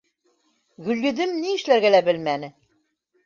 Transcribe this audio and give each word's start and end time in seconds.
Гөлйөҙөм 0.87 1.35
ни 1.43 1.53
эшләргә 1.57 1.91
лә 1.97 2.01
белмәне. 2.09 2.49